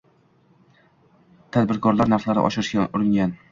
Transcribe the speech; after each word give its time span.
Tadbirkorlar 1.57 2.11
narxlarni 2.17 2.49
oshirishga 2.51 2.91
uringan 3.01 3.41